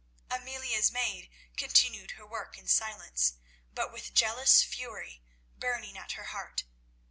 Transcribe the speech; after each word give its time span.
Amelia's 0.31 0.89
maid 0.91 1.29
continued 1.55 2.11
her 2.17 2.25
work 2.25 2.57
in 2.57 2.67
silence, 2.67 3.35
but 3.71 3.93
with 3.93 4.15
jealous 4.15 4.63
fury 4.63 5.21
burning 5.59 5.95
at 5.95 6.13
her 6.13 6.23
heart. 6.33 6.63